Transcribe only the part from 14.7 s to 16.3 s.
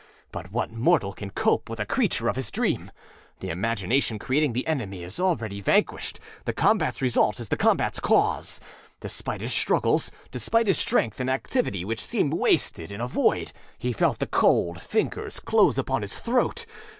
fingers close upon his